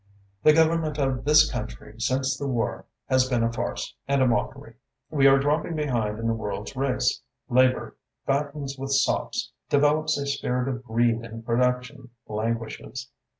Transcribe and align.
The 0.41 0.51
government 0.51 0.97
of 0.97 1.25
this 1.25 1.51
country 1.51 1.93
since 1.99 2.35
the 2.35 2.47
war 2.47 2.85
has 3.05 3.29
been 3.29 3.43
a 3.43 3.53
farce 3.53 3.95
and 4.07 4.19
a 4.23 4.25
mockery. 4.25 4.73
We 5.11 5.27
are 5.27 5.37
dropping 5.37 5.75
behind 5.75 6.17
in 6.17 6.25
the 6.25 6.33
world's 6.33 6.75
race. 6.75 7.21
Labour 7.49 7.97
fattens 8.25 8.79
with 8.79 8.91
sops, 8.91 9.51
develops 9.69 10.17
a 10.17 10.25
spirit 10.25 10.67
of 10.69 10.81
greed 10.83 11.17
and 11.23 11.45
production 11.45 12.09
languishes. 12.27 13.11